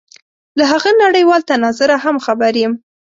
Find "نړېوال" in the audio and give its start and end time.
1.03-1.41